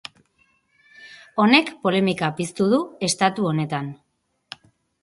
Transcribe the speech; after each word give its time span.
Honek 1.43 1.69
polemika 1.83 2.31
piztu 2.41 2.69
du 2.73 2.81
estatu 3.11 3.47
honetan. 3.53 3.95